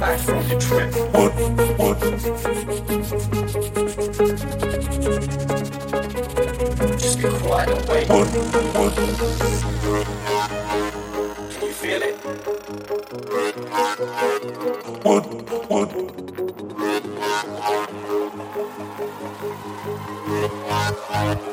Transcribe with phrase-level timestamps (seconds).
[0.00, 0.92] back from the trip.
[1.14, 1.32] What?
[1.78, 2.00] What?
[6.98, 8.08] Just be quiet and wait.
[8.08, 8.28] What?
[8.76, 8.94] What?
[11.50, 12.14] Can you feel it?
[15.04, 15.24] What?
[15.70, 15.88] What?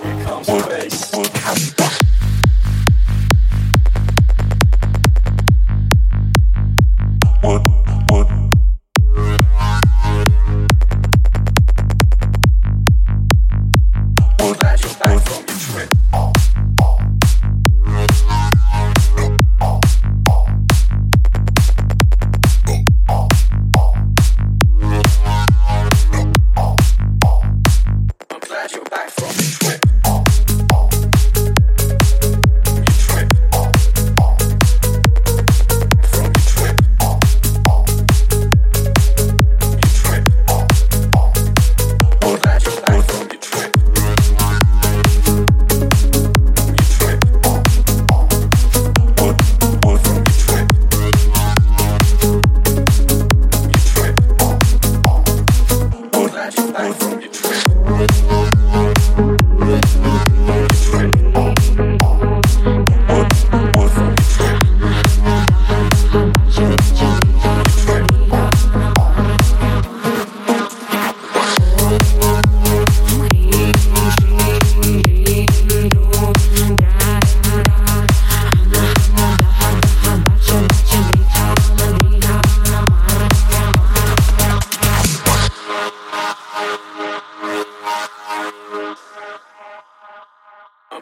[0.03, 0.63] Here comes what?
[0.65, 1.12] space.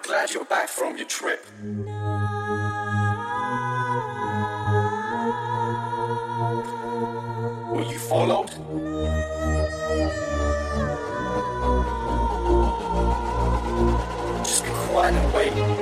[0.01, 1.45] I'm glad you're back from your trip.
[7.69, 8.47] Were you followed?
[14.43, 15.80] Just get quiet and wait.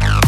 [0.00, 0.27] the.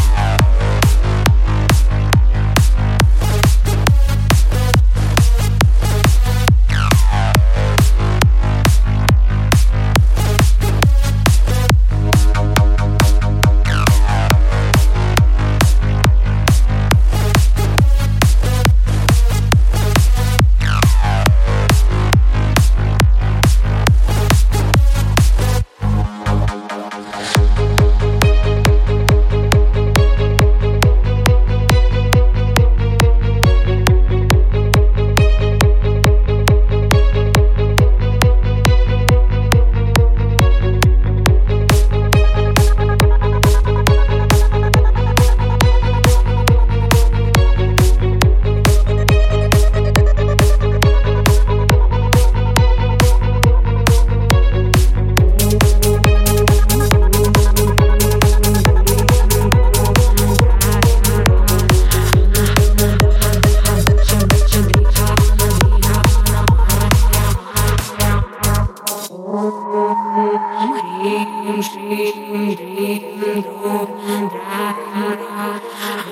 [75.91, 76.07] Bacha,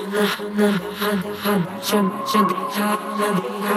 [2.02, 3.76] bacha, griha, griha,